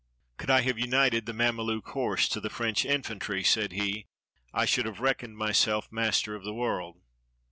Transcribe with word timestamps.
"Could 0.37 0.49
I 0.49 0.61
have 0.61 0.79
united 0.79 1.27
the 1.27 1.31
Mameluke 1.33 1.89
horse 1.89 2.27
to 2.29 2.39
the 2.39 2.49
French 2.49 2.85
infantry," 2.85 3.43
said 3.43 3.71
he, 3.73 4.07
"I 4.51 4.65
should 4.65 4.87
have 4.87 4.99
reckoned 4.99 5.37
myself 5.37 5.91
master 5.91 6.33
of 6.33 6.43
the 6.43 6.55
world." 6.55 7.01